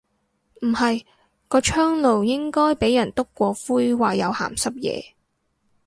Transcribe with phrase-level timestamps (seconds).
[0.63, 1.05] 唔係，
[1.47, 5.13] 個窗爐應該俾人篤過灰話有鹹濕野。